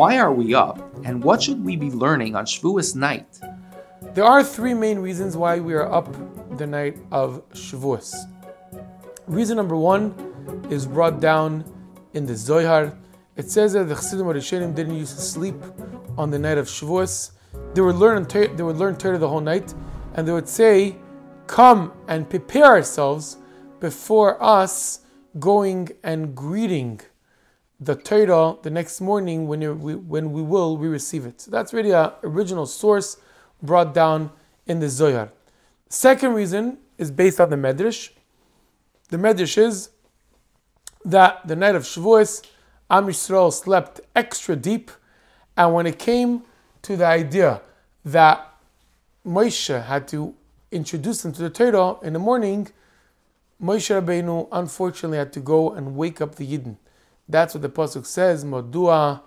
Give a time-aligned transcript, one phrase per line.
[0.00, 3.38] Why are we up, and what should we be learning on Shavuos night?
[4.14, 6.08] There are three main reasons why we are up
[6.56, 8.14] the night of Shavuos.
[9.26, 10.14] Reason number one
[10.70, 11.66] is brought down
[12.14, 12.96] in the Zohar.
[13.36, 15.56] It says that the Chassidim Rishonim didn't used to sleep
[16.16, 17.32] on the night of Shavuos.
[17.74, 19.74] They would learn they would learn Torah the whole night,
[20.14, 20.96] and they would say,
[21.46, 23.36] "Come and prepare ourselves
[23.80, 25.00] before us
[25.38, 27.02] going and greeting
[27.80, 31.40] the Torah the next morning when, we, when we will we receive it.
[31.40, 33.16] So that's really an original source
[33.62, 34.30] brought down
[34.66, 35.30] in the Zohar.
[35.88, 38.10] Second reason is based on the Medrash.
[39.08, 39.90] The Medrash is
[41.04, 42.44] that the night of Shavuos,
[42.90, 44.90] Am Yisrael slept extra deep,
[45.56, 46.42] and when it came
[46.82, 47.62] to the idea
[48.04, 48.52] that
[49.26, 50.34] Moshe had to
[50.70, 52.68] introduce them to the Torah in the morning,
[53.62, 56.76] Moshe Rabbeinu unfortunately had to go and wake up the Yidden.
[57.30, 58.44] That's what the pasuk says.
[58.44, 59.22] Modua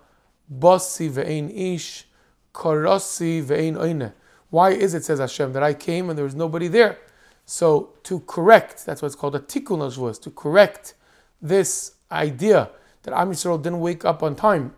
[0.52, 2.06] bossi ve'ein ish
[2.54, 4.14] karasi ve'ein oine.
[4.50, 7.00] Why is it says Hashem that I came and there was nobody there?
[7.46, 10.94] So to correct, that's what's called a tikkun al to correct
[11.42, 12.70] this idea
[13.04, 14.76] that Am Yisrael didn't wake up on time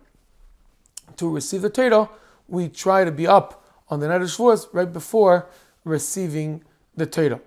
[1.16, 2.08] to receive the Torah,
[2.48, 5.46] we try to be up on the night of Shavuos right before
[5.84, 6.62] receiving
[6.96, 7.40] the Torah.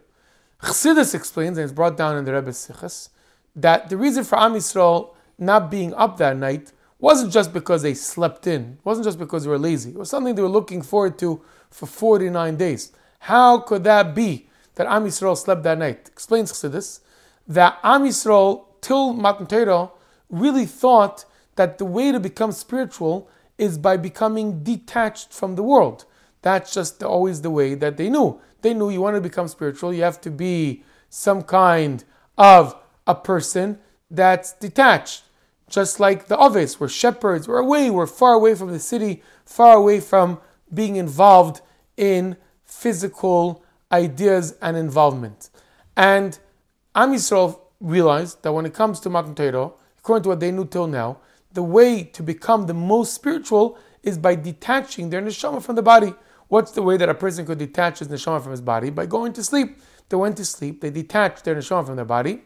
[0.61, 3.09] Chassidus explains, and it's brought down in the Rebbe Sichas,
[3.55, 7.93] that the reason for Am Yisrael not being up that night wasn't just because they
[7.93, 9.91] slept in, wasn't just because they were lazy.
[9.91, 12.91] It was something they were looking forward to for 49 days.
[13.19, 16.09] How could that be that Am Yisrael slept that night?
[16.09, 16.99] Explains Chassidus
[17.47, 19.91] that Am Yisrael, till Matan Torah,
[20.29, 26.05] really thought that the way to become spiritual is by becoming detached from the world.
[26.41, 28.39] That's just always the way that they knew.
[28.61, 32.03] They knew you want to become spiritual, you have to be some kind
[32.37, 32.75] of
[33.07, 33.79] a person
[34.11, 35.23] that's detached
[35.69, 39.75] just like the Avos were shepherds, were away, were far away from the city, far
[39.77, 40.39] away from
[40.73, 41.61] being involved
[41.97, 45.49] in physical ideas and involvement.
[45.95, 46.37] And
[46.95, 50.65] Am Yisrael realized that when it comes to Matan Torah, according to what they knew
[50.65, 51.17] till now,
[51.51, 56.13] the way to become the most spiritual is by detaching their neshama from the body.
[56.47, 58.89] What's the way that a person could detach his neshama from his body?
[58.89, 59.79] By going to sleep.
[60.09, 62.41] They went to sleep, they detached their neshama from their body,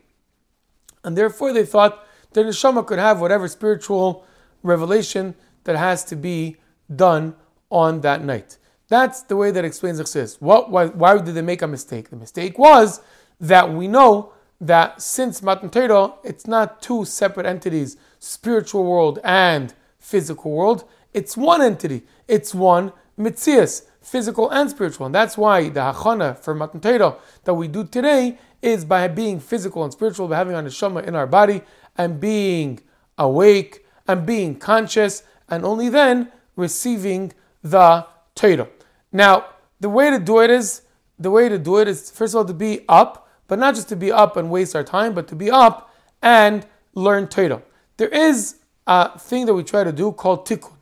[1.03, 4.25] and therefore they thought the neshama could have whatever spiritual
[4.61, 6.57] revelation that has to be
[6.93, 7.35] done
[7.69, 8.57] on that night.
[8.87, 10.41] That's the way that explains Chassidus.
[10.41, 12.09] What, why, why did they make a mistake?
[12.09, 13.01] The mistake was
[13.39, 19.73] that we know that since Matan Torah, it's not two separate entities, spiritual world and
[19.99, 20.83] physical world.
[21.13, 22.03] It's one entity.
[22.27, 25.05] It's one mitzias, physical and spiritual.
[25.05, 29.39] And that's why the hachana for Matan Torah that we do today is by being
[29.39, 31.61] physical and spiritual, by having a neshama in our body,
[31.97, 32.79] and being
[33.17, 37.31] awake and being conscious, and only then receiving
[37.61, 38.05] the
[38.35, 38.67] Torah.
[39.11, 39.45] Now,
[39.79, 40.81] the way to do it is
[41.19, 43.89] the way to do it is first of all to be up, but not just
[43.89, 46.65] to be up and waste our time, but to be up and
[46.95, 47.61] learn Torah.
[47.97, 50.73] There is a thing that we try to do called tikkun.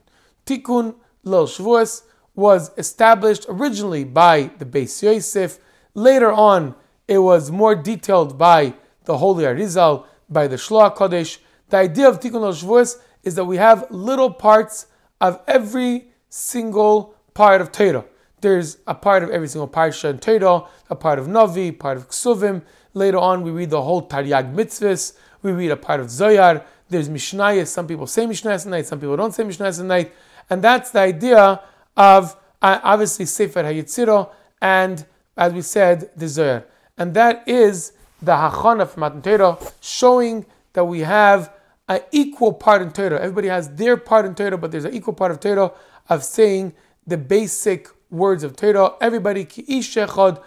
[0.46, 5.60] Tikkun Lil Shavuos was established originally by the Beis Yosef.
[5.94, 6.76] Later on,
[7.08, 8.74] it was more detailed by
[9.04, 11.38] the Holy Arizal by the Shloah Kodesh.
[11.70, 14.88] The idea of Tikkun Shavuos is that we have little parts
[15.20, 18.06] of every single part of Torah.
[18.42, 22.10] There's a part of every single parsha in Torah, a part of Navi, part of
[22.10, 22.64] Ksuvim.
[22.94, 25.16] Later on, we read the whole Taryag mitzvahs.
[25.44, 26.64] We read a part of Zoyar.
[26.90, 27.68] There's Mishnayos.
[27.68, 28.88] Some people say Mishnayos at night.
[28.88, 30.14] Some people don't say Mishnayos at night.
[30.50, 31.62] And that's the idea
[31.96, 34.30] of uh, obviously Sefer HaYetzirah
[34.62, 35.06] and,
[35.38, 36.66] as we said, the Zoyar.
[36.98, 41.54] And that is the hachana from Matan Torah, showing that we have
[41.88, 43.20] an equal part in Torah.
[43.20, 45.72] Everybody has their part in Torah, but there's an equal part of Torah
[46.10, 46.74] of saying
[47.06, 48.94] the basic words of Torah.
[49.02, 50.42] Everybody ki ish echad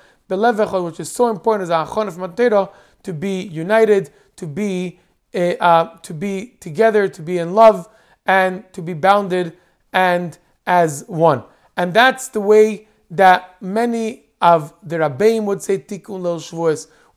[0.85, 2.71] which is so important as a hachana from Matan Torah
[3.03, 4.99] to be united, to be
[5.35, 7.89] eh, uh, to be together, to be in love,
[8.25, 9.57] and to be bounded
[9.93, 11.45] and as one.
[11.77, 16.39] And that's the way that many of the Rabbeim would say Tikkun Lel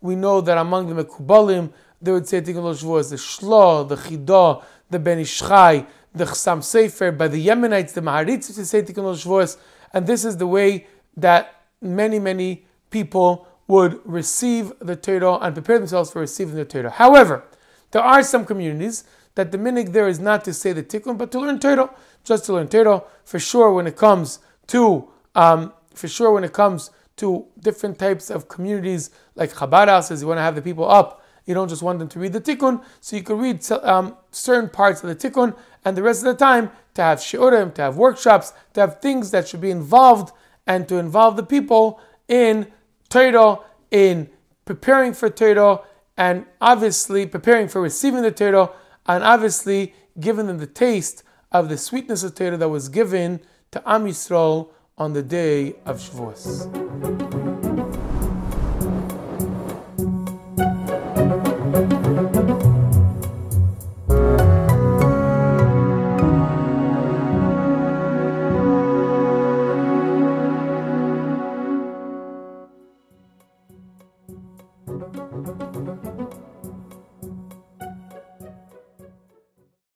[0.02, 1.72] we know that among the Mekubalim,
[2.02, 6.60] they would say Tikkun Shavuos, the Shlo, the Chidah, the Ben Ish Chai, the Chasam
[6.60, 9.58] Sofer, by the Yemenites, the Maharitz, to say Tikkun Shavuos,
[9.94, 15.80] and this is the way that many, many people would receive the Torah and prepare
[15.80, 16.90] themselves for receiving the Torah.
[16.90, 17.44] However,
[17.92, 19.04] there are some communities
[19.36, 21.90] that the minhag there is not to say the tikkun, but to learn Torah,
[22.24, 23.04] just to learn Torah.
[23.24, 28.30] For sure, when it comes to, um, for sure, when it comes to different types
[28.30, 30.22] of communities, like Chabad houses.
[30.22, 31.24] You want to have the people up.
[31.46, 34.70] You don't just want them to read the tikkun, so you can read um, certain
[34.70, 35.56] parts of the tikkun,
[35.86, 39.32] and the rest of the time to have shiurim, to have workshops, to have things
[39.32, 40.34] that should be involved,
[40.66, 42.68] and to involve the people in
[43.08, 43.60] Torah,
[43.92, 44.30] in
[44.66, 45.80] preparing for Torah,
[46.18, 48.70] and obviously preparing for receiving the Torah,
[49.06, 51.24] and obviously giving them the taste
[51.54, 53.40] of the sweetness of Torah that was given
[53.72, 57.67] to Am Yisrael on the day of Shavuos.